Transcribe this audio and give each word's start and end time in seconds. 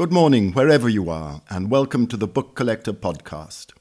Good 0.00 0.12
morning, 0.12 0.52
wherever 0.52 0.88
you 0.88 1.10
are, 1.10 1.42
and 1.50 1.70
welcome 1.70 2.06
to 2.06 2.16
the 2.16 2.26
Book 2.26 2.54
Collector 2.54 2.94
podcast. 2.94 3.72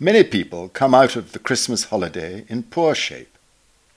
Many 0.00 0.24
people 0.24 0.68
come 0.68 0.92
out 0.92 1.14
of 1.14 1.30
the 1.30 1.38
Christmas 1.38 1.84
holiday 1.84 2.44
in 2.48 2.64
poor 2.64 2.96
shape, 2.96 3.38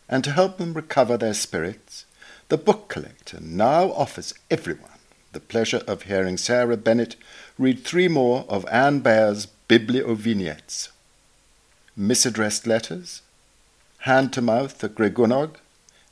and 0.08 0.24
to 0.24 0.34
help 0.34 0.60
them 0.60 0.76
recover 0.76 1.18
their 1.18 1.34
spirits, 1.34 2.06
the 2.50 2.58
Book 2.60 2.88
Collector 2.88 3.40
now 3.42 3.92
offers 3.94 4.36
everyone 4.52 5.00
the 5.32 5.40
pleasure 5.40 5.82
of 5.88 6.04
hearing 6.04 6.38
Sarah 6.38 6.78
Bennett 6.78 7.16
read 7.58 7.84
three 7.84 8.08
more 8.08 8.46
of 8.48 8.68
Ann 8.68 9.00
Baer's 9.00 9.48
Bibliovignettes 9.68 10.90
Misaddressed 11.98 12.68
Letters, 12.68 13.24
Hand 14.02 14.34
to 14.34 14.42
Mouth 14.44 14.84
at 14.84 14.94
Gregynog, 14.94 15.56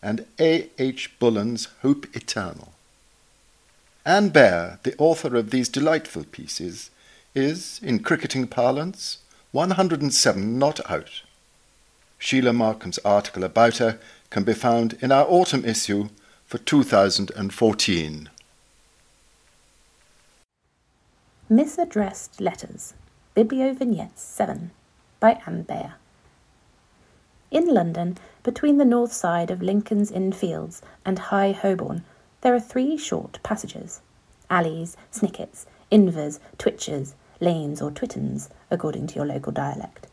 and 0.01 0.25
A. 0.39 0.71
H. 0.79 1.11
Bullen's 1.19 1.67
Hope 1.83 2.07
Eternal. 2.15 2.74
Ann 4.07 4.29
Baer, 4.29 4.79
the 4.83 4.93
author 4.99 5.35
of 5.35 5.49
these 5.49 5.67
delightful 5.67 6.25
pieces, 6.25 6.91
is, 7.33 7.79
in 7.81 8.03
cricketing 8.03 8.45
parlance, 8.45 9.17
107 9.51 10.59
not 10.59 10.79
out. 10.91 11.23
Sheila 12.19 12.53
Markham's 12.53 12.99
article 12.99 13.43
about 13.43 13.77
her 13.77 13.97
can 14.29 14.43
be 14.43 14.53
found 14.53 14.93
in 15.01 15.11
our 15.11 15.25
autumn 15.27 15.65
issue 15.65 16.09
for 16.45 16.59
2014. 16.59 18.29
Misaddressed 21.49 22.39
Letters, 22.39 22.93
Bibliovignettes 23.35 24.19
7 24.19 24.69
by 25.19 25.41
Ann 25.47 25.63
Baer. 25.63 25.95
In 27.49 27.73
London, 27.73 28.19
between 28.43 28.77
the 28.77 28.85
north 28.85 29.13
side 29.13 29.49
of 29.49 29.63
Lincoln's 29.63 30.11
Inn 30.11 30.31
Fields 30.31 30.83
and 31.03 31.17
High 31.17 31.53
Holborn, 31.53 32.03
there 32.45 32.53
are 32.53 32.59
three 32.59 32.95
short 32.95 33.39
passages 33.41 34.01
alleys, 34.51 34.95
snickets, 35.09 35.65
invers, 35.89 36.39
twitches, 36.59 37.15
lanes, 37.39 37.81
or 37.81 37.89
twittens, 37.89 38.51
according 38.69 39.07
to 39.07 39.15
your 39.15 39.25
local 39.25 39.51
dialect, 39.51 40.05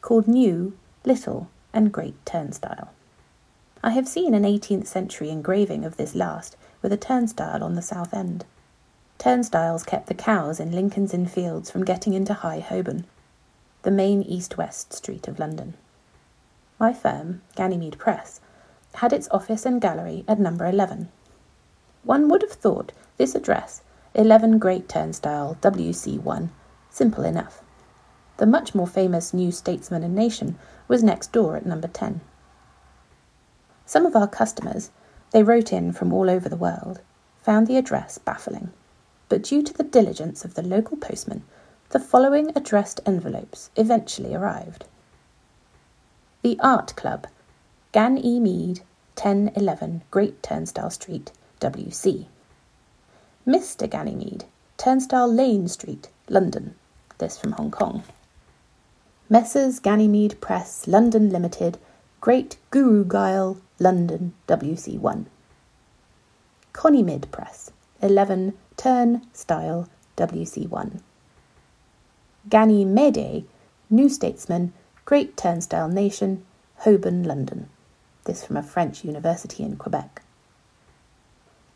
called 0.00 0.28
New, 0.28 0.78
Little, 1.04 1.48
and 1.72 1.90
Great 1.90 2.14
Turnstile. 2.24 2.90
I 3.82 3.90
have 3.90 4.06
seen 4.06 4.34
an 4.34 4.44
18th 4.44 4.86
century 4.86 5.30
engraving 5.30 5.84
of 5.84 5.96
this 5.96 6.14
last 6.14 6.56
with 6.80 6.92
a 6.92 6.96
turnstile 6.96 7.64
on 7.64 7.74
the 7.74 7.82
south 7.82 8.14
end. 8.14 8.44
Turnstiles 9.18 9.82
kept 9.82 10.06
the 10.06 10.14
cows 10.14 10.60
in 10.60 10.70
Lincoln's 10.70 11.12
Inn 11.12 11.26
Fields 11.26 11.72
from 11.72 11.84
getting 11.84 12.14
into 12.14 12.34
High 12.34 12.60
Holborn, 12.60 13.04
the 13.82 13.90
main 13.90 14.22
east 14.22 14.56
west 14.56 14.92
street 14.92 15.26
of 15.26 15.40
London. 15.40 15.74
My 16.78 16.92
firm, 16.92 17.42
Ganymede 17.56 17.98
Press, 17.98 18.40
had 18.94 19.12
its 19.12 19.28
office 19.32 19.66
and 19.66 19.80
gallery 19.80 20.24
at 20.28 20.38
number 20.38 20.66
11. 20.66 21.08
One 22.04 22.28
would 22.28 22.42
have 22.42 22.52
thought 22.52 22.92
this 23.16 23.34
address, 23.34 23.82
11 24.14 24.58
Great 24.58 24.88
Turnstile, 24.88 25.56
WC1, 25.62 26.50
simple 26.90 27.24
enough. 27.24 27.62
The 28.36 28.46
much 28.46 28.74
more 28.74 28.86
famous 28.86 29.32
New 29.32 29.50
Statesman 29.50 30.02
and 30.02 30.14
Nation 30.14 30.58
was 30.86 31.02
next 31.02 31.32
door 31.32 31.56
at 31.56 31.64
number 31.64 31.88
10. 31.88 32.20
Some 33.86 34.04
of 34.04 34.14
our 34.14 34.28
customers, 34.28 34.90
they 35.30 35.42
wrote 35.42 35.72
in 35.72 35.92
from 35.92 36.12
all 36.12 36.28
over 36.28 36.48
the 36.48 36.56
world, 36.56 37.00
found 37.42 37.66
the 37.66 37.78
address 37.78 38.18
baffling. 38.18 38.70
But 39.30 39.42
due 39.42 39.62
to 39.62 39.72
the 39.72 39.82
diligence 39.82 40.44
of 40.44 40.54
the 40.54 40.62
local 40.62 40.98
postman, 40.98 41.42
the 41.88 42.00
following 42.00 42.52
addressed 42.54 43.00
envelopes 43.06 43.70
eventually 43.76 44.34
arrived. 44.34 44.84
The 46.42 46.58
Art 46.60 46.94
Club, 46.96 47.26
Gan 47.92 48.18
E. 48.18 48.40
Mead, 48.40 48.80
1011 49.16 50.02
Great 50.10 50.42
Turnstile 50.42 50.90
Street, 50.90 51.32
WC. 51.64 52.26
Mr. 53.46 53.88
Ganymede, 53.88 54.44
Turnstile 54.76 55.32
Lane 55.32 55.66
Street, 55.66 56.08
London. 56.28 56.74
This 57.16 57.38
from 57.38 57.52
Hong 57.52 57.70
Kong. 57.70 58.02
Messrs. 59.30 59.80
Ganymede 59.80 60.38
Press, 60.42 60.86
London 60.86 61.30
Limited, 61.30 61.78
Great 62.20 62.58
Guru 62.70 63.02
Gile, 63.06 63.56
London, 63.78 64.34
WC1. 64.46 65.24
Conymid 66.74 67.30
Press, 67.30 67.70
11 68.02 68.52
Turnstile, 68.76 69.88
WC1. 70.18 71.00
Ganymede, 72.50 73.46
New 73.88 74.10
Statesman, 74.10 74.74
Great 75.06 75.34
Turnstile 75.38 75.88
Nation, 75.88 76.44
Holborn, 76.80 77.24
London. 77.24 77.70
This 78.24 78.44
from 78.44 78.58
a 78.58 78.62
French 78.62 79.02
university 79.02 79.62
in 79.62 79.76
Quebec. 79.76 80.20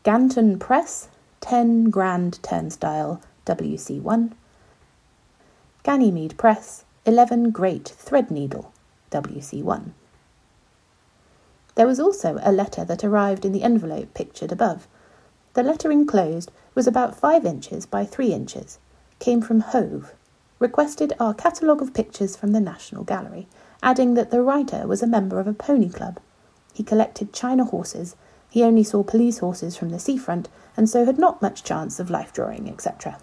Ganton 0.09 0.59
Press, 0.59 1.09
10 1.43 1.91
Grand 1.91 2.43
Turnstile, 2.43 3.21
WC1. 3.45 4.33
Ganymede 5.83 6.39
Press, 6.39 6.87
11 7.05 7.51
Great 7.51 7.85
Threadneedle, 7.85 8.69
WC1. 9.11 9.91
There 11.75 11.87
was 11.87 12.01
also 12.01 12.41
a 12.43 12.51
letter 12.51 12.87
that 12.87 13.05
arrived 13.05 13.45
in 13.45 13.53
the 13.53 13.63
envelope 13.63 14.15
pictured 14.15 14.51
above. 14.51 14.89
The 15.53 15.63
letter 15.63 15.93
enclosed 15.93 16.51
was 16.75 16.87
about 16.87 17.15
5 17.15 17.45
inches 17.45 17.85
by 17.85 18.07
3 18.07 18.33
inches, 18.33 18.79
came 19.19 19.43
from 19.43 19.61
Hove, 19.61 20.15
requested 20.59 21.13
our 21.21 21.35
catalogue 21.35 21.83
of 21.83 21.93
pictures 21.93 22.35
from 22.35 22.53
the 22.53 22.61
National 22.61 23.05
Gallery, 23.05 23.47
adding 23.83 24.15
that 24.15 24.31
the 24.31 24.41
writer 24.41 24.87
was 24.87 25.03
a 25.03 25.07
member 25.07 25.39
of 25.39 25.47
a 25.47 25.53
pony 25.53 25.91
club. 25.91 26.19
He 26.73 26.83
collected 26.83 27.35
China 27.35 27.67
horses 27.67 28.17
he 28.51 28.63
only 28.63 28.83
saw 28.83 29.03
police 29.03 29.39
horses 29.39 29.77
from 29.77 29.91
the 29.91 29.99
seafront, 29.99 30.49
and 30.77 30.89
so 30.89 31.05
had 31.05 31.19
not 31.19 31.43
much 31.43 31.65
chance 31.65 31.99
of 32.01 32.11
life 32.11 32.33
drawing, 32.33 32.69
etc. 32.69 33.19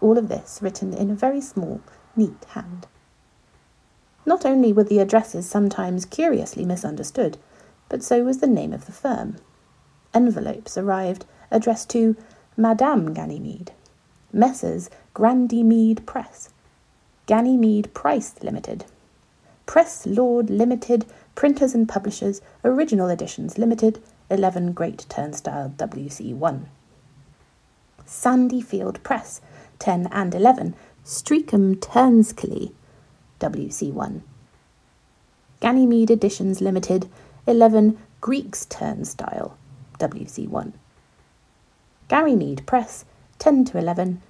All 0.00 0.16
of 0.16 0.28
this 0.28 0.60
written 0.62 0.94
in 0.94 1.10
a 1.10 1.14
very 1.14 1.40
small, 1.40 1.80
neat 2.16 2.44
hand. 2.50 2.86
Not 4.24 4.46
only 4.46 4.72
were 4.72 4.84
the 4.84 4.98
addresses 4.98 5.48
sometimes 5.48 6.04
curiously 6.04 6.64
misunderstood, 6.64 7.38
but 7.88 8.02
so 8.02 8.24
was 8.24 8.38
the 8.38 8.46
name 8.46 8.72
of 8.72 8.86
the 8.86 8.92
firm. 8.92 9.36
Envelopes 10.14 10.78
arrived 10.78 11.24
addressed 11.50 11.90
to 11.90 12.16
Madame 12.56 13.12
Ganymede, 13.12 13.72
Messrs. 14.32 14.88
Grandymede 15.12 16.06
Press, 16.06 16.50
Ganymede 17.26 17.92
Price 17.92 18.34
Limited, 18.42 18.84
Press 19.66 20.06
Lord 20.06 20.48
Limited, 20.48 21.04
Printers 21.34 21.74
and 21.74 21.88
Publishers, 21.88 22.40
Original 22.64 23.08
Editions 23.08 23.58
Limited, 23.58 24.00
11 24.30 24.72
Great 24.72 25.06
Turnstile 25.08 25.74
WC1. 25.76 26.66
Sandyfield 28.06 29.02
Press, 29.02 29.40
10 29.80 30.08
and 30.12 30.34
11, 30.34 30.76
Streakham 31.04 31.74
Turnskilly, 31.76 32.72
WC1. 33.40 34.22
Ganymede 35.58 36.12
Editions 36.12 36.60
Limited, 36.60 37.08
11 37.48 37.98
Greeks 38.20 38.66
Turnstile, 38.66 39.56
WC1. 39.98 40.72
Garymede 42.08 42.64
Press, 42.66 43.04
10 43.40 43.64
to 43.66 43.78
11, 43.78 44.22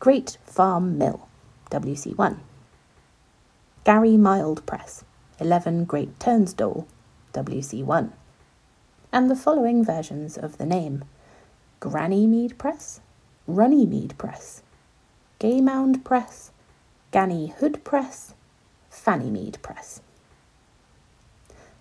Great 0.00 0.36
Farm 0.44 0.98
Mill, 0.98 1.26
WC1. 1.70 2.38
Gary 3.84 4.16
Mild 4.18 4.66
Press, 4.66 5.04
11 5.40 5.86
Great 5.86 6.20
Turnstile, 6.20 6.86
WC1 7.32 8.12
and 9.16 9.30
the 9.30 9.34
following 9.34 9.82
versions 9.82 10.36
of 10.36 10.58
the 10.58 10.66
name 10.66 11.02
Granny 11.80 12.26
Mead 12.26 12.58
Press, 12.58 13.00
Runnymede 13.46 14.18
Press, 14.18 14.62
Gaymound 15.40 16.04
Press, 16.04 16.50
Ganny 17.14 17.54
Hood 17.54 17.82
Press, 17.82 18.34
Fanny 18.90 19.30
Mead 19.30 19.56
Press. 19.62 20.02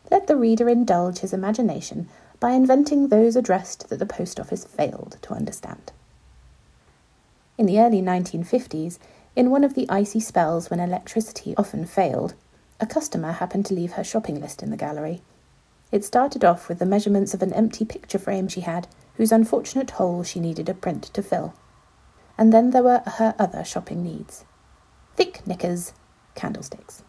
Let 0.09 0.27
the 0.27 0.37
reader 0.37 0.69
indulge 0.69 1.17
his 1.17 1.33
imagination 1.33 2.07
by 2.39 2.51
inventing 2.51 3.09
those 3.09 3.35
addressed 3.35 3.89
that 3.89 3.99
the 3.99 4.05
post 4.05 4.39
office 4.39 4.63
failed 4.63 5.17
to 5.23 5.33
understand. 5.33 5.91
In 7.57 7.65
the 7.65 7.81
early 7.81 8.01
1950s, 8.01 8.97
in 9.35 9.51
one 9.51 9.65
of 9.65 9.73
the 9.73 9.89
icy 9.89 10.21
spells 10.21 10.69
when 10.69 10.79
electricity 10.79 11.53
often 11.57 11.85
failed, 11.85 12.33
a 12.79 12.85
customer 12.85 13.33
happened 13.33 13.65
to 13.65 13.73
leave 13.73 13.91
her 13.93 14.05
shopping 14.05 14.39
list 14.39 14.63
in 14.63 14.71
the 14.71 14.77
gallery. 14.77 15.21
It 15.91 16.03
started 16.03 16.43
off 16.43 16.67
with 16.67 16.79
the 16.79 16.85
measurements 16.85 17.33
of 17.33 17.41
an 17.41 17.53
empty 17.53 17.85
picture 17.85 18.19
frame 18.19 18.47
she 18.47 18.61
had, 18.61 18.87
whose 19.15 19.31
unfortunate 19.31 19.91
hole 19.91 20.23
she 20.23 20.39
needed 20.39 20.67
a 20.69 20.73
print 20.73 21.03
to 21.13 21.23
fill. 21.23 21.53
And 22.37 22.51
then 22.51 22.71
there 22.71 22.83
were 22.83 23.01
her 23.05 23.35
other 23.39 23.63
shopping 23.63 24.03
needs 24.03 24.45
thick 25.15 25.47
knickers, 25.47 25.93
candlesticks. 26.35 27.01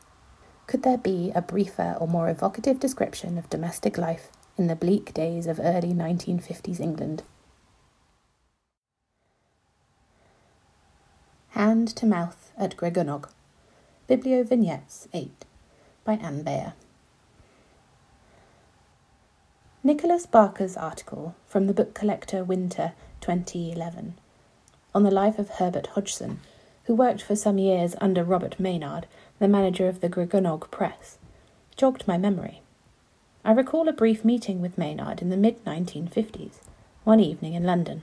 Could 0.66 0.84
there 0.84 0.98
be 0.98 1.32
a 1.34 1.42
briefer 1.42 1.96
or 2.00 2.06
more 2.06 2.28
evocative 2.28 2.78
description 2.78 3.36
of 3.36 3.50
domestic 3.50 3.98
life 3.98 4.30
in 4.56 4.68
the 4.68 4.76
bleak 4.76 5.12
days 5.12 5.46
of 5.46 5.58
early 5.60 5.92
1950s 5.92 6.80
England? 6.80 7.22
Hand 11.50 11.88
to 11.96 12.06
Mouth 12.06 12.52
at 12.56 12.76
Gregynog. 12.76 13.28
Bibliovignettes 14.08 15.08
8 15.12 15.44
by 16.04 16.14
Ann 16.14 16.42
Baer. 16.42 16.74
Nicholas 19.86 20.26
Barker's 20.26 20.76
article 20.76 21.36
from 21.46 21.68
the 21.68 21.72
book 21.72 21.94
collector 21.94 22.42
Winter 22.42 22.94
2011 23.20 24.16
on 24.92 25.04
the 25.04 25.12
life 25.12 25.38
of 25.38 25.48
Herbert 25.48 25.86
Hodgson, 25.94 26.40
who 26.86 26.94
worked 26.96 27.22
for 27.22 27.36
some 27.36 27.56
years 27.56 27.94
under 28.00 28.24
Robert 28.24 28.58
Maynard, 28.58 29.06
the 29.38 29.46
manager 29.46 29.86
of 29.86 30.00
the 30.00 30.08
Gregynog 30.08 30.72
Press, 30.72 31.18
jogged 31.76 32.08
my 32.08 32.18
memory. 32.18 32.62
I 33.44 33.52
recall 33.52 33.88
a 33.88 33.92
brief 33.92 34.24
meeting 34.24 34.60
with 34.60 34.76
Maynard 34.76 35.22
in 35.22 35.30
the 35.30 35.36
mid 35.36 35.64
1950s, 35.64 36.54
one 37.04 37.20
evening 37.20 37.54
in 37.54 37.62
London. 37.62 38.02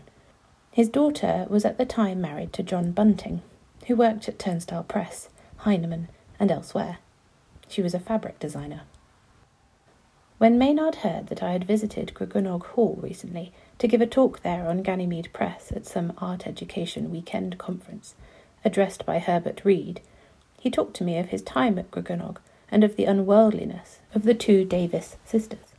His 0.72 0.88
daughter 0.88 1.46
was 1.50 1.66
at 1.66 1.78
the 1.78 1.86
time 1.86 2.22
married 2.22 2.54
to 2.54 2.64
John 2.64 2.94
Bunting, 2.94 3.42
who 3.88 3.98
worked 3.98 4.30
at 4.30 4.40
Turnstile 4.40 4.86
Press, 4.86 5.28
Heinemann, 5.58 6.08
and 6.40 6.50
elsewhere. 6.50 7.00
She 7.68 7.82
was 7.82 7.94
a 7.94 8.00
fabric 8.00 8.40
designer. 8.40 8.84
When 10.44 10.58
Maynard 10.58 10.96
heard 10.96 11.28
that 11.28 11.42
I 11.42 11.54
had 11.54 11.64
visited 11.64 12.14
Gregynog 12.14 12.66
Hall 12.66 13.00
recently 13.02 13.54
to 13.78 13.88
give 13.88 14.02
a 14.02 14.06
talk 14.06 14.42
there 14.42 14.68
on 14.68 14.84
Ganymede 14.84 15.32
Press 15.32 15.72
at 15.74 15.86
some 15.86 16.12
art 16.18 16.46
education 16.46 17.10
weekend 17.10 17.58
conference, 17.58 18.14
addressed 18.66 19.06
by 19.06 19.20
Herbert 19.20 19.64
Read, 19.64 20.02
he 20.60 20.70
talked 20.70 20.98
to 20.98 21.06
me 21.06 21.18
of 21.18 21.30
his 21.30 21.42
time 21.42 21.80
at 21.80 21.90
Gregynog 21.92 22.40
and 22.70 22.84
of 22.84 22.98
the 22.98 23.06
unworldliness 23.06 24.00
of 24.14 24.24
the 24.24 24.34
two 24.34 24.66
Davies 24.66 25.16
sisters. 25.24 25.76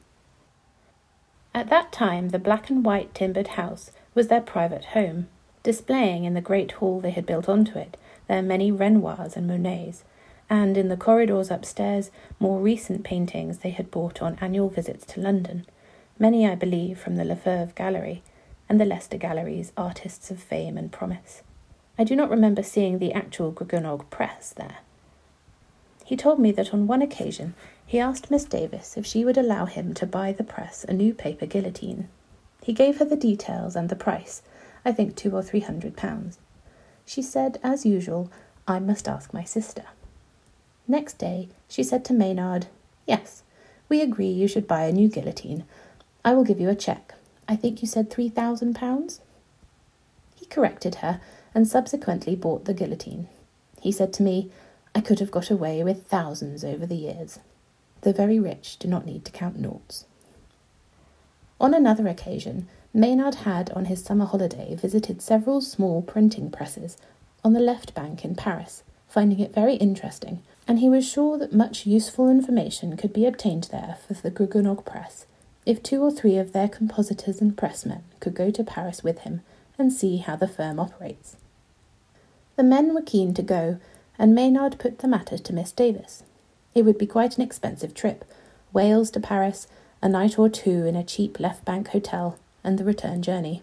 At 1.52 1.68
that 1.68 1.92
time, 1.92 2.30
the 2.30 2.38
black 2.38 2.70
and 2.70 2.82
white 2.82 3.14
timbered 3.14 3.48
house 3.48 3.90
was 4.14 4.28
their 4.28 4.40
private 4.40 4.86
home, 4.86 5.28
displaying 5.62 6.24
in 6.24 6.32
the 6.32 6.40
great 6.40 6.72
hall 6.72 7.00
they 7.00 7.10
had 7.10 7.26
built 7.26 7.50
onto 7.50 7.78
it 7.78 7.98
their 8.28 8.40
many 8.40 8.72
Renoirs 8.72 9.36
and 9.36 9.46
Monets, 9.46 10.04
and 10.50 10.76
in 10.76 10.88
the 10.88 10.96
corridors 10.96 11.50
upstairs 11.50 12.10
more 12.38 12.60
recent 12.60 13.04
paintings 13.04 13.58
they 13.58 13.70
had 13.70 13.90
bought 13.90 14.22
on 14.22 14.38
annual 14.40 14.68
visits 14.68 15.04
to 15.06 15.20
London, 15.20 15.66
many, 16.18 16.46
I 16.46 16.54
believe, 16.54 16.98
from 16.98 17.16
the 17.16 17.24
Lefevre 17.24 17.72
Gallery 17.74 18.22
and 18.68 18.80
the 18.80 18.84
Leicester 18.84 19.18
Gallery's 19.18 19.72
artists 19.76 20.30
of 20.30 20.38
fame 20.38 20.78
and 20.78 20.92
promise. 20.92 21.42
I 21.98 22.04
do 22.04 22.16
not 22.16 22.30
remember 22.30 22.62
seeing 22.62 22.98
the 22.98 23.12
actual 23.12 23.52
Gregynog 23.52 24.10
press 24.10 24.50
there. 24.50 24.78
He 26.04 26.16
told 26.16 26.38
me 26.38 26.52
that 26.52 26.74
on 26.74 26.86
one 26.86 27.02
occasion 27.02 27.54
he 27.86 27.98
asked 27.98 28.30
Miss 28.30 28.44
Davies 28.44 28.94
if 28.96 29.06
she 29.06 29.24
would 29.24 29.38
allow 29.38 29.66
him 29.66 29.94
to 29.94 30.06
buy 30.06 30.32
the 30.32 30.44
press 30.44 30.84
a 30.84 30.92
new 30.92 31.14
paper 31.14 31.46
guillotine. 31.46 32.08
He 32.62 32.72
gave 32.72 32.98
her 32.98 33.04
the 33.04 33.16
details 33.16 33.76
and 33.76 33.88
the 33.88 33.96
price, 33.96 34.42
I 34.84 34.92
think 34.92 35.16
two 35.16 35.34
or 35.34 35.42
three 35.42 35.60
hundred 35.60 35.96
pounds. 35.96 36.38
She 37.06 37.22
said, 37.22 37.58
as 37.62 37.84
usual, 37.86 38.30
I 38.66 38.78
must 38.78 39.08
ask 39.08 39.32
my 39.34 39.44
sister. 39.44 39.84
Next 40.86 41.18
day, 41.18 41.48
she 41.68 41.82
said 41.82 42.04
to 42.06 42.12
Maynard, 42.12 42.66
Yes, 43.06 43.42
we 43.88 44.00
agree 44.00 44.28
you 44.28 44.46
should 44.48 44.66
buy 44.68 44.84
a 44.84 44.92
new 44.92 45.08
guillotine. 45.08 45.64
I 46.24 46.34
will 46.34 46.44
give 46.44 46.60
you 46.60 46.68
a 46.68 46.74
cheque. 46.74 47.14
I 47.48 47.56
think 47.56 47.82
you 47.82 47.88
said 47.88 48.10
three 48.10 48.28
thousand 48.28 48.74
pounds? 48.74 49.20
He 50.34 50.46
corrected 50.46 50.96
her 50.96 51.20
and 51.54 51.68
subsequently 51.68 52.34
bought 52.36 52.64
the 52.64 52.74
guillotine. 52.74 53.28
He 53.80 53.92
said 53.92 54.12
to 54.14 54.22
me, 54.22 54.50
I 54.94 55.00
could 55.00 55.20
have 55.20 55.30
got 55.30 55.50
away 55.50 55.82
with 55.82 56.06
thousands 56.06 56.64
over 56.64 56.86
the 56.86 56.96
years. 56.96 57.38
The 58.02 58.12
very 58.12 58.38
rich 58.38 58.78
do 58.78 58.88
not 58.88 59.06
need 59.06 59.24
to 59.24 59.32
count 59.32 59.58
noughts. 59.58 60.06
On 61.60 61.72
another 61.72 62.08
occasion, 62.08 62.68
Maynard 62.92 63.36
had, 63.36 63.70
on 63.70 63.86
his 63.86 64.04
summer 64.04 64.24
holiday, 64.24 64.74
visited 64.74 65.22
several 65.22 65.60
small 65.60 66.02
printing 66.02 66.50
presses 66.50 66.96
on 67.42 67.52
the 67.54 67.60
left 67.60 67.94
bank 67.94 68.24
in 68.24 68.34
Paris, 68.34 68.82
finding 69.14 69.38
it 69.38 69.54
very 69.54 69.76
interesting 69.76 70.42
and 70.66 70.80
he 70.80 70.88
was 70.88 71.08
sure 71.08 71.38
that 71.38 71.52
much 71.52 71.86
useful 71.86 72.28
information 72.28 72.96
could 72.96 73.12
be 73.12 73.26
obtained 73.26 73.68
there 73.70 73.96
for 74.06 74.14
the 74.14 74.30
Gregynog 74.30 74.84
Press 74.84 75.26
if 75.64 75.82
two 75.82 76.02
or 76.02 76.10
three 76.10 76.36
of 76.36 76.52
their 76.52 76.68
compositors 76.68 77.40
and 77.40 77.56
pressmen 77.56 78.02
could 78.20 78.34
go 78.34 78.50
to 78.50 78.64
Paris 78.64 79.02
with 79.02 79.20
him 79.20 79.40
and 79.78 79.92
see 79.92 80.18
how 80.18 80.36
the 80.36 80.48
firm 80.48 80.78
operates. 80.78 81.36
The 82.56 82.62
men 82.62 82.94
were 82.94 83.02
keen 83.02 83.34
to 83.34 83.42
go, 83.42 83.78
and 84.18 84.34
Maynard 84.34 84.78
put 84.78 84.98
the 84.98 85.08
matter 85.08 85.38
to 85.38 85.52
Miss 85.52 85.72
Davies. 85.72 86.22
It 86.74 86.84
would 86.84 86.98
be 86.98 87.06
quite 87.06 87.36
an 87.36 87.42
expensive 87.42 87.94
trip 87.94 88.24
Wales 88.72 89.10
to 89.12 89.20
Paris, 89.20 89.66
a 90.02 90.08
night 90.08 90.38
or 90.38 90.48
two 90.48 90.84
in 90.84 90.96
a 90.96 91.04
cheap 91.04 91.40
left 91.40 91.64
bank 91.64 91.88
hotel, 91.88 92.38
and 92.62 92.78
the 92.78 92.84
return 92.84 93.22
journey. 93.22 93.62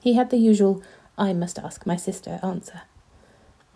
He 0.00 0.14
had 0.14 0.30
the 0.30 0.38
usual, 0.38 0.82
I 1.16 1.32
must 1.32 1.58
ask 1.58 1.86
my 1.86 1.96
sister 1.96 2.40
answer. 2.42 2.82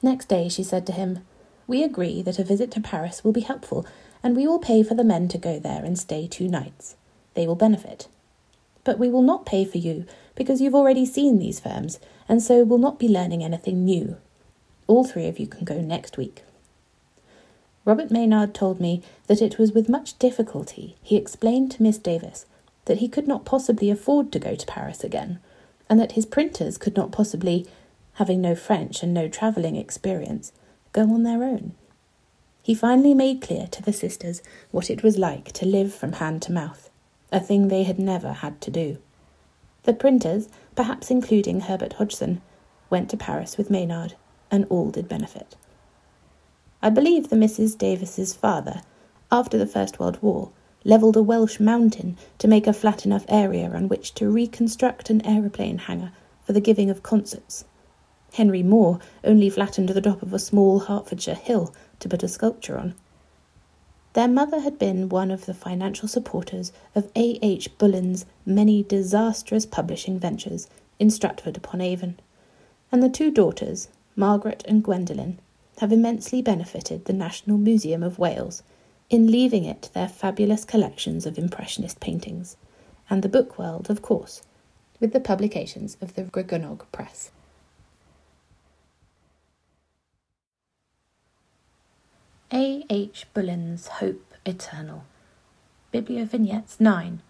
Next 0.07 0.29
day 0.29 0.49
she 0.49 0.63
said 0.63 0.87
to 0.87 0.93
him, 0.93 1.27
we 1.67 1.83
agree 1.83 2.23
that 2.23 2.39
a 2.39 2.45
visit 2.45 2.71
to 2.71 2.81
Paris 2.81 3.25
will 3.25 3.33
be 3.33 3.41
helpful, 3.41 3.85
and 4.23 4.37
we 4.37 4.47
will 4.47 4.61
pay 4.61 4.85
for 4.85 4.95
the 4.95 5.03
men 5.03 5.27
to 5.27 5.37
go 5.37 5.59
there 5.59 5.85
and 5.85 5.99
stay 5.99 6.29
two 6.29 6.47
nights. 6.47 6.95
They 7.35 7.45
will 7.45 7.57
benefit. 7.57 8.07
But 8.85 9.01
we 9.01 9.09
will 9.09 9.23
not 9.23 9.45
pay 9.45 9.65
for 9.65 9.79
you, 9.79 10.07
because 10.37 10.61
you've 10.61 10.77
already 10.77 11.05
seen 11.07 11.41
these 11.41 11.59
firms, 11.59 11.99
and 12.29 12.41
so 12.41 12.63
will 12.63 12.79
not 12.79 13.01
be 13.01 13.09
learning 13.09 13.43
anything 13.43 13.85
new. 13.85 14.17
All 14.87 15.03
three 15.03 15.27
of 15.27 15.41
you 15.41 15.49
can 15.49 15.65
go 15.65 15.81
next 15.81 16.17
week. 16.17 16.45
Robert 17.85 18.13
Maynard 18.13 18.55
told 18.55 18.81
me 18.81 19.03
that 19.27 19.43
it 19.43 19.59
was 19.59 19.73
with 19.73 19.89
much 19.89 20.17
difficulty 20.21 20.95
he 21.03 21.17
explained 21.17 21.73
to 21.73 21.83
Miss 21.83 21.99
Davies 21.99 22.47
that 22.85 22.99
he 22.99 23.09
could 23.09 23.27
not 23.27 23.45
possibly 23.45 23.91
afford 23.91 24.31
to 24.31 24.39
go 24.39 24.55
to 24.55 24.67
Paris 24.67 25.03
again, 25.03 25.41
and 25.91 25.99
that 25.99 26.13
his 26.13 26.27
printers 26.27 26.79
could 26.79 26.95
not 26.95 27.11
possibly, 27.11 27.67
having 28.17 28.41
no 28.41 28.55
French 28.55 29.03
and 29.03 29.13
no 29.13 29.29
travelling 29.29 29.77
experience, 29.77 30.51
go 30.93 31.03
on 31.03 31.23
their 31.23 31.45
own. 31.45 31.75
He 32.63 32.75
finally 32.75 33.13
made 33.13 33.43
clear 33.43 33.67
to 33.67 33.83
the 33.83 33.93
sisters 33.93 34.43
what 34.71 34.89
it 34.89 35.03
was 35.03 35.19
like 35.19 35.53
to 35.53 35.67
live 35.67 35.95
from 35.95 36.15
hand 36.15 36.41
to 36.43 36.53
mouth, 36.53 36.89
a 37.31 37.41
thing 37.41 37.69
they 37.69 37.83
had 37.83 37.99
never 37.99 38.33
had 38.33 38.61
to 38.63 38.71
do. 38.71 38.97
The 39.83 39.93
printers, 39.93 40.49
perhaps 40.75 41.11
including 41.11 41.61
Herbert 41.61 41.95
Hodgson, 41.95 42.41
went 42.89 43.11
to 43.11 43.19
Paris 43.19 43.59
with 43.59 43.71
Maynard, 43.71 44.15
and 44.51 44.65
all 44.71 44.91
did 44.91 45.09
benefit. 45.09 45.55
I 46.83 46.89
believe 46.89 47.29
the 47.29 47.37
Mrs. 47.37 47.77
Davies's 47.77 48.33
father, 48.33 48.81
after 49.31 49.59
the 49.59 49.67
First 49.67 50.01
World 50.01 50.19
War, 50.23 50.51
levelled 50.85 51.17
a 51.17 51.23
Welsh 51.23 51.61
mountain 51.61 52.17
to 52.39 52.49
make 52.49 52.67
a 52.67 52.73
flat 52.73 53.05
enough 53.05 53.27
area 53.29 53.71
on 53.71 53.89
which 53.89 54.15
to 54.15 54.31
reconstruct 54.31 55.11
an 55.11 55.25
aeroplane 55.27 55.79
hangar 55.79 56.13
for 56.45 56.55
the 56.55 56.61
giving 56.61 56.89
of 56.89 57.03
concerts 57.03 57.65
Henry 58.37 58.63
Moore 58.63 58.99
only 59.25 59.49
flattened 59.49 59.89
the 59.89 60.01
top 60.03 60.21
of 60.21 60.35
a 60.35 60.39
small 60.39 60.81
Hertfordshire 60.81 61.37
hill 61.37 61.75
to 62.01 62.07
put 62.07 62.23
a 62.23 62.29
sculpture 62.29 62.77
on. 62.77 62.95
Their 64.13 64.29
mother 64.29 64.61
had 64.61 64.79
been 64.79 65.09
one 65.09 65.31
of 65.31 65.47
the 65.47 65.55
financial 65.55 66.07
supporters 66.07 66.71
of 66.95 67.11
A. 67.17 67.39
H. 67.41 67.79
Bullen's 67.79 68.27
many 68.45 68.83
disastrous 68.83 69.65
publishing 69.65 70.19
ventures 70.19 70.69
in 70.99 71.09
Stratford 71.09 71.57
upon 71.57 71.81
Avon, 71.81 72.21
and 72.93 73.03
the 73.03 73.09
two 73.09 73.31
daughters, 73.31 73.89
Margaret 74.17 74.63
and 74.69 74.85
Gwendolen, 74.85 75.39
have 75.79 75.91
immensely 75.91 76.43
benefited 76.43 77.07
the 77.07 77.15
National 77.15 77.57
Museum 77.57 78.03
of 78.03 78.19
Wales 78.19 78.63
in 79.09 79.31
leaving 79.31 79.65
it 79.65 79.89
their 79.95 80.09
fabulous 80.09 80.67
collections 80.67 81.25
of 81.25 81.39
Impressionist 81.39 82.01
paintings, 82.01 82.59
and 83.09 83.23
the 83.23 83.31
book 83.31 83.59
world, 83.59 83.89
of 83.89 84.03
course, 84.03 84.43
with 85.01 85.15
the 85.15 85.21
publications 85.21 85.97
of 86.03 86.17
the 86.17 86.25
Gregynog 86.25 86.83
Press. 86.93 87.31
A. 92.57 92.87
H. 92.89 93.27
Bullen's 93.35 93.87
Hope 93.87 94.33
Eternal. 94.47 95.05
Bibliovignettes 95.93 96.81
9 96.81 97.21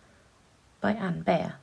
by 0.81 0.93
Ann 0.93 1.23
Baer. 1.23 1.57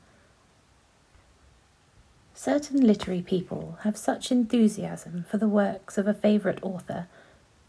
Certain 2.33 2.85
literary 2.85 3.21
people 3.21 3.77
have 3.83 3.95
such 3.95 4.33
enthusiasm 4.33 5.23
for 5.29 5.37
the 5.37 5.47
works 5.47 5.97
of 5.97 6.09
a 6.09 6.13
favourite 6.13 6.61
author 6.61 7.07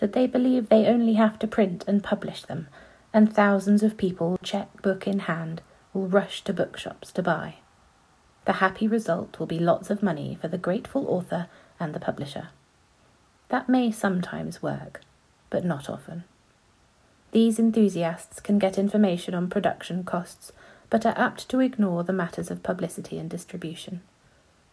that 0.00 0.14
they 0.14 0.26
believe 0.26 0.68
they 0.68 0.84
only 0.84 1.12
have 1.12 1.38
to 1.38 1.46
print 1.46 1.84
and 1.86 2.02
publish 2.02 2.42
them, 2.42 2.66
and 3.12 3.32
thousands 3.32 3.84
of 3.84 3.96
people, 3.96 4.36
cheque 4.42 4.82
book 4.82 5.06
in 5.06 5.20
hand, 5.20 5.62
will 5.92 6.08
rush 6.08 6.42
to 6.42 6.52
bookshops 6.52 7.12
to 7.12 7.22
buy. 7.22 7.58
The 8.46 8.54
happy 8.54 8.88
result 8.88 9.38
will 9.38 9.46
be 9.46 9.60
lots 9.60 9.90
of 9.90 10.02
money 10.02 10.36
for 10.40 10.48
the 10.48 10.58
grateful 10.58 11.06
author 11.06 11.46
and 11.78 11.94
the 11.94 12.00
publisher. 12.00 12.48
That 13.48 13.68
may 13.68 13.92
sometimes 13.92 14.60
work 14.60 15.00
but 15.54 15.64
not 15.64 15.88
often. 15.88 16.24
These 17.30 17.60
enthusiasts 17.60 18.40
can 18.40 18.58
get 18.58 18.76
information 18.76 19.36
on 19.36 19.48
production 19.48 20.02
costs, 20.02 20.50
but 20.90 21.06
are 21.06 21.16
apt 21.16 21.48
to 21.48 21.60
ignore 21.60 22.02
the 22.02 22.12
matters 22.12 22.50
of 22.50 22.64
publicity 22.64 23.20
and 23.20 23.30
distribution. 23.30 24.00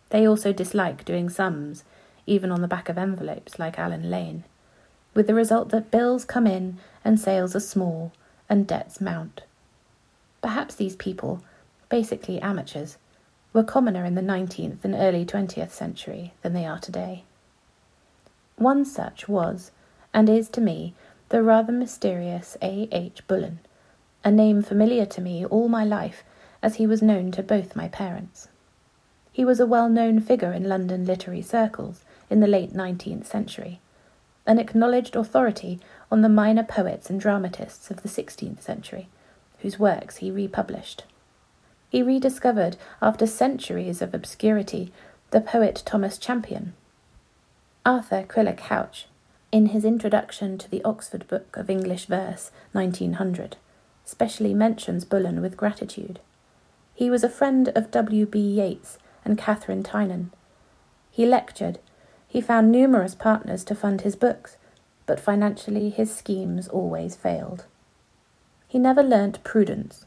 They 0.09 0.27
also 0.27 0.51
dislike 0.51 1.05
doing 1.05 1.29
sums, 1.29 1.83
even 2.25 2.51
on 2.51 2.61
the 2.61 2.67
back 2.67 2.89
of 2.89 2.97
envelopes 2.97 3.59
like 3.59 3.77
Allen 3.77 4.09
Lane, 4.09 4.43
with 5.13 5.27
the 5.27 5.35
result 5.35 5.69
that 5.69 5.91
bills 5.91 6.25
come 6.25 6.47
in 6.47 6.79
and 7.05 7.19
sales 7.19 7.55
are 7.55 7.59
small 7.59 8.11
and 8.49 8.65
debts 8.65 8.99
mount. 8.99 9.41
Perhaps 10.41 10.73
these 10.73 10.95
people, 10.95 11.43
basically 11.89 12.41
amateurs, 12.41 12.97
were 13.53 13.63
commoner 13.63 14.03
in 14.03 14.15
the 14.15 14.21
19th 14.21 14.83
and 14.83 14.95
early 14.95 15.25
20th 15.25 15.69
century 15.69 16.33
than 16.41 16.53
they 16.53 16.65
are 16.65 16.79
today. 16.79 17.23
One 18.55 18.83
such 18.83 19.29
was 19.29 19.69
and 20.13 20.29
is 20.29 20.49
to 20.49 20.61
me 20.61 20.93
the 21.29 21.41
rather 21.41 21.71
mysterious 21.71 22.57
A. 22.61 22.87
H. 22.91 23.25
Bullen, 23.27 23.59
a 24.23 24.31
name 24.31 24.61
familiar 24.61 25.05
to 25.05 25.21
me 25.21 25.45
all 25.45 25.67
my 25.67 25.85
life 25.85 26.23
as 26.61 26.75
he 26.75 26.85
was 26.85 27.01
known 27.01 27.31
to 27.31 27.43
both 27.43 27.75
my 27.75 27.87
parents. 27.87 28.49
He 29.31 29.45
was 29.45 29.59
a 29.59 29.65
well 29.65 29.89
known 29.89 30.19
figure 30.19 30.51
in 30.51 30.67
London 30.67 31.05
literary 31.05 31.41
circles 31.41 32.03
in 32.29 32.39
the 32.39 32.47
late 32.47 32.73
19th 32.73 33.25
century, 33.25 33.79
an 34.45 34.59
acknowledged 34.59 35.15
authority 35.15 35.79
on 36.11 36.21
the 36.21 36.29
minor 36.29 36.63
poets 36.63 37.09
and 37.09 37.19
dramatists 37.19 37.89
of 37.89 38.03
the 38.03 38.09
16th 38.09 38.61
century, 38.61 39.07
whose 39.59 39.79
works 39.79 40.17
he 40.17 40.29
republished. 40.29 41.05
He 41.89 42.03
rediscovered, 42.03 42.77
after 43.01 43.27
centuries 43.27 44.01
of 44.01 44.13
obscurity, 44.13 44.91
the 45.31 45.41
poet 45.41 45.83
Thomas 45.85 46.17
Campion. 46.17 46.73
Arthur 47.85 48.23
Quiller 48.27 48.53
Couch, 48.53 49.07
in 49.51 49.67
his 49.67 49.83
introduction 49.83 50.57
to 50.57 50.69
the 50.69 50.83
Oxford 50.83 51.27
Book 51.27 51.57
of 51.57 51.69
English 51.69 52.05
Verse, 52.05 52.51
1900, 52.71 53.57
specially 54.05 54.53
mentions 54.53 55.03
Bullen 55.03 55.41
with 55.41 55.57
gratitude. 55.57 56.19
He 56.93 57.09
was 57.09 57.23
a 57.23 57.29
friend 57.29 57.67
of 57.75 57.91
W. 57.91 58.25
B. 58.25 58.39
Yeats 58.39 58.97
and 59.25 59.37
Katharine 59.37 59.83
Tynan. 59.83 60.31
He 61.11 61.25
lectured. 61.25 61.79
He 62.27 62.39
found 62.39 62.71
numerous 62.71 63.13
partners 63.13 63.65
to 63.65 63.75
fund 63.75 64.01
his 64.01 64.15
books, 64.15 64.55
but 65.05 65.19
financially 65.19 65.89
his 65.89 66.15
schemes 66.15 66.69
always 66.69 67.17
failed. 67.17 67.65
He 68.69 68.79
never 68.79 69.03
learnt 69.03 69.43
prudence. 69.43 70.05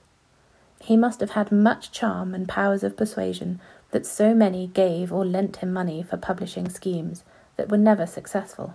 He 0.81 0.97
must 0.97 1.21
have 1.21 1.31
had 1.31 1.53
much 1.53 1.93
charm 1.93 2.35
and 2.35 2.49
powers 2.49 2.83
of 2.83 2.97
persuasion 2.97 3.61
that 3.91 4.07
so 4.07 4.35
many 4.35 4.69
gave 4.69 5.13
or 5.13 5.27
lent 5.27 5.57
him 5.57 5.73
money 5.73 6.03
for 6.03 6.17
publishing 6.17 6.71
schemes 6.71 7.25
that 7.57 7.69
were 7.69 7.79
never 7.79 8.07
successful. 8.07 8.75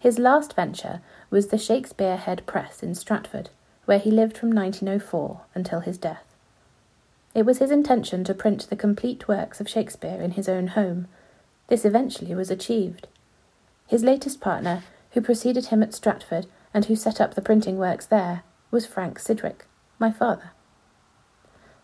His 0.00 0.18
last 0.18 0.54
venture 0.54 1.02
was 1.28 1.48
the 1.48 1.58
Shakespeare 1.58 2.16
Head 2.16 2.46
Press 2.46 2.82
in 2.82 2.94
Stratford, 2.94 3.50
where 3.84 3.98
he 3.98 4.10
lived 4.10 4.38
from 4.38 4.50
1904 4.50 5.42
until 5.54 5.80
his 5.80 5.98
death. 5.98 6.24
It 7.34 7.44
was 7.44 7.58
his 7.58 7.70
intention 7.70 8.24
to 8.24 8.32
print 8.32 8.70
the 8.70 8.76
complete 8.76 9.28
works 9.28 9.60
of 9.60 9.68
Shakespeare 9.68 10.18
in 10.22 10.32
his 10.32 10.48
own 10.48 10.68
home. 10.68 11.06
This 11.68 11.84
eventually 11.84 12.34
was 12.34 12.50
achieved. 12.50 13.08
His 13.86 14.02
latest 14.02 14.40
partner, 14.40 14.84
who 15.10 15.20
preceded 15.20 15.66
him 15.66 15.82
at 15.82 15.92
Stratford 15.92 16.46
and 16.72 16.86
who 16.86 16.96
set 16.96 17.20
up 17.20 17.34
the 17.34 17.42
printing 17.42 17.76
works 17.76 18.06
there, 18.06 18.42
was 18.70 18.86
Frank 18.86 19.18
Sidgwick, 19.18 19.66
my 19.98 20.10
father. 20.10 20.52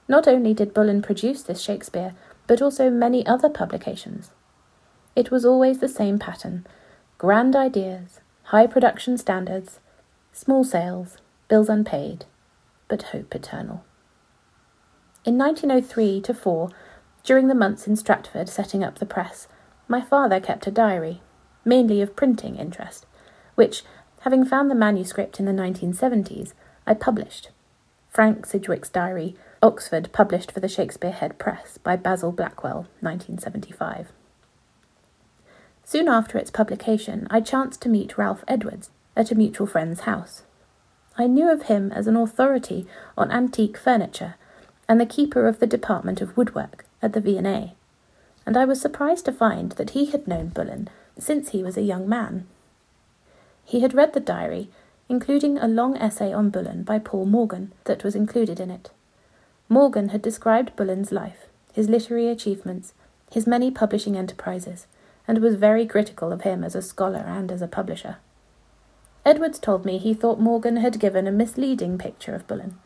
Not 0.09 0.27
only 0.27 0.55
did 0.55 0.73
Bullen 0.73 1.03
produce 1.03 1.43
this 1.43 1.61
Shakespeare, 1.61 2.15
but 2.47 2.63
also 2.63 2.89
many 2.89 3.27
other 3.27 3.51
publications. 3.51 4.31
It 5.15 5.31
was 5.31 5.45
always 5.45 5.81
the 5.81 5.89
same 5.89 6.19
pattern 6.19 6.67
grand 7.19 7.57
ideas, 7.57 8.21
high 8.45 8.67
production 8.67 9.17
standards, 9.17 9.81
small 10.33 10.63
sales, 10.63 11.17
bills 11.49 11.71
unpaid, 11.71 12.27
but 12.89 13.05
hope 13.05 13.35
eternal. 13.35 13.83
In 15.25 15.39
1903 15.39 16.21
to 16.21 16.35
4, 16.35 16.69
during 17.25 17.49
the 17.49 17.55
months 17.55 17.87
in 17.87 17.97
Stratford 17.97 18.49
setting 18.51 18.85
up 18.85 18.99
the 18.99 19.07
press, 19.07 19.49
my 19.89 20.01
father 20.01 20.41
kept 20.41 20.67
a 20.67 20.71
diary, 20.71 21.23
mainly 21.65 22.03
of 22.03 22.17
printing 22.17 22.57
interest, 22.57 23.07
which, 23.55 23.83
having 24.21 24.45
found 24.45 24.71
the 24.71 24.75
manuscript 24.75 25.41
in 25.41 25.47
the 25.47 25.53
1970s, 25.53 26.53
I 26.87 26.93
published. 26.95 27.49
Frank 28.11 28.45
Sidgwick's 28.45 28.91
Diary, 28.91 29.37
Oxford, 29.63 30.11
published 30.13 30.53
for 30.53 30.61
the 30.61 30.69
Shakespeare 30.69 31.13
Head 31.13 31.39
Press 31.39 31.79
by 31.79 31.97
Basil 31.97 32.31
Blackwell, 32.31 32.87
1975. 33.01 34.13
Soon 35.89 36.09
after 36.09 36.37
its 36.37 36.51
publication, 36.51 37.29
I 37.31 37.41
chanced 37.41 37.81
to 37.83 37.89
meet 37.89 38.19
Ralph 38.19 38.43
Edwards 38.49 38.91
at 39.15 39.31
a 39.31 39.37
mutual 39.37 39.69
friend's 39.69 40.01
house. 40.01 40.43
I 41.17 41.29
knew 41.29 41.49
of 41.49 41.63
him 41.63 41.93
as 41.93 42.09
an 42.09 42.17
authority 42.17 42.89
on 43.17 43.31
antique 43.31 43.79
furniture 43.79 44.35
and 44.89 45.01
the 45.01 45.07
keeper 45.07 45.47
of 45.47 45.61
the 45.61 45.67
department 45.67 46.21
of 46.21 46.37
woodwork 46.37 46.87
at 47.01 47.13
the 47.13 47.21
V&A, 47.21 47.75
and 48.45 48.57
I 48.57 48.65
was 48.65 48.81
surprised 48.81 49.27
to 49.27 49.33
find 49.33 49.73
that 49.73 49.91
he 49.91 50.07
had 50.07 50.27
known 50.27 50.49
Bullen 50.49 50.91
since 51.21 51.51
he 51.51 51.63
was 51.63 51.77
a 51.77 51.83
young 51.83 52.09
man. 52.09 52.49
He 53.65 53.79
had 53.79 53.95
read 53.95 54.13
the 54.13 54.19
diary, 54.19 54.69
including 55.09 55.57
a 55.57 55.69
long 55.69 55.97
essay 55.99 56.33
on 56.33 56.51
Bullen 56.51 56.83
by 56.83 56.99
Paul 56.99 57.27
Morgan 57.27 57.73
that 57.85 58.03
was 58.03 58.17
included 58.17 58.59
in 58.59 58.73
it. 58.73 58.91
Morgan 59.69 60.09
had 60.09 60.21
described 60.21 60.75
Bullen's 60.75 61.13
life, 61.13 61.47
his 61.73 61.89
literary 61.89 62.27
achievements, 62.27 62.93
his 63.31 63.47
many 63.47 63.71
publishing 63.71 64.17
enterprises, 64.17 64.89
and 65.29 65.39
was 65.39 65.57
very 65.57 65.87
critical 65.87 66.33
of 66.33 66.43
him 66.43 66.63
as 66.63 66.75
a 66.75 66.83
scholar 66.83 67.25
and 67.27 67.51
as 67.51 67.63
a 67.63 67.69
publisher. 67.69 68.17
Edwards 69.25 69.59
told 69.59 69.85
me 69.85 69.99
he 69.99 70.15
thought 70.15 70.41
Morgan 70.41 70.77
had 70.77 71.01
given 71.01 71.27
a 71.27 71.33
misleading 71.33 71.99
picture 71.99 72.35
of 72.35 72.47
Bullen, 72.47 72.79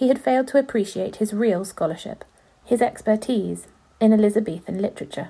he 0.00 0.08
had 0.08 0.18
failed 0.18 0.48
to 0.48 0.58
appreciate 0.58 1.16
his 1.16 1.34
real 1.34 1.62
scholarship, 1.62 2.24
his 2.64 2.80
expertise 2.80 3.66
in 4.00 4.14
Elizabethan 4.14 4.80
literature. 4.80 5.28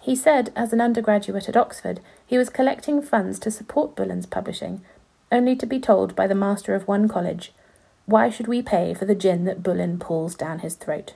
He 0.00 0.16
said, 0.16 0.50
as 0.56 0.72
an 0.72 0.80
undergraduate 0.80 1.48
at 1.48 1.56
Oxford, 1.56 2.00
he 2.26 2.36
was 2.36 2.50
collecting 2.50 3.00
funds 3.00 3.38
to 3.38 3.52
support 3.52 3.94
Bullen's 3.94 4.26
publishing, 4.26 4.82
only 5.30 5.54
to 5.54 5.64
be 5.64 5.78
told 5.78 6.16
by 6.16 6.26
the 6.26 6.34
master 6.34 6.74
of 6.74 6.88
one 6.88 7.06
college, 7.06 7.52
Why 8.04 8.30
should 8.30 8.48
we 8.48 8.62
pay 8.62 8.94
for 8.94 9.04
the 9.04 9.14
gin 9.14 9.44
that 9.44 9.62
Bullen 9.62 10.00
pulls 10.00 10.34
down 10.34 10.58
his 10.58 10.74
throat? 10.74 11.14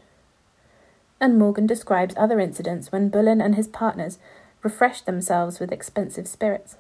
And 1.21 1.39
Morgan 1.39 1.67
describes 1.67 2.15
other 2.17 2.41
incidents 2.41 2.93
when 2.93 3.09
Bullen 3.09 3.41
and 3.41 3.55
his 3.55 3.69
partners 3.69 4.19
refreshed 4.63 5.07
themselves 5.07 5.59
with 5.59 5.73
expensive 5.73 6.29
spirits. 6.29 6.77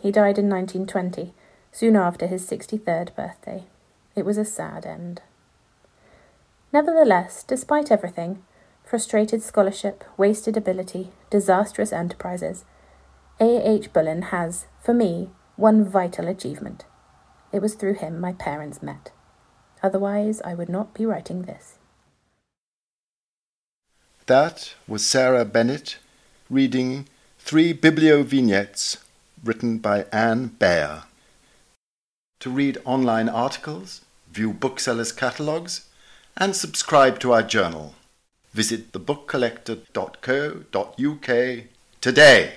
He 0.00 0.10
died 0.10 0.38
in 0.38 0.48
1920, 0.48 1.32
soon 1.72 1.96
after 1.96 2.26
his 2.26 2.48
63rd 2.48 3.14
birthday. 3.14 3.64
It 4.14 4.24
was 4.24 4.38
a 4.38 4.44
sad 4.44 4.86
end. 4.86 5.22
Nevertheless, 6.72 7.42
despite 7.42 7.90
everything 7.90 8.42
frustrated 8.88 9.42
scholarship, 9.42 10.02
wasted 10.16 10.56
ability, 10.56 11.10
disastrous 11.28 11.92
enterprises 11.92 12.64
A. 13.38 13.68
H. 13.68 13.92
Bullen 13.92 14.22
has, 14.22 14.66
for 14.80 14.94
me, 14.94 15.28
one 15.56 15.84
vital 15.84 16.26
achievement. 16.26 16.86
It 17.52 17.60
was 17.60 17.74
through 17.74 17.94
him 17.94 18.18
my 18.18 18.32
parents 18.32 18.82
met. 18.82 19.10
Otherwise, 19.82 20.40
I 20.42 20.54
would 20.54 20.70
not 20.70 20.94
be 20.94 21.04
writing 21.04 21.42
this. 21.42 21.77
That 24.28 24.74
was 24.86 25.04
Sarah 25.06 25.46
Bennett 25.46 25.96
reading 26.50 27.06
three 27.38 27.72
biblio 27.72 28.22
vignettes 28.22 28.98
written 29.42 29.78
by 29.78 30.04
Ann 30.12 30.48
Baer. 30.48 31.04
To 32.40 32.50
read 32.50 32.76
online 32.84 33.30
articles, 33.30 34.02
view 34.30 34.52
booksellers' 34.52 35.12
catalogues, 35.12 35.88
and 36.36 36.54
subscribe 36.54 37.18
to 37.20 37.32
our 37.32 37.42
journal. 37.42 37.94
Visit 38.52 38.92
thebookcollector.co.uk 38.92 41.64
today. 42.02 42.52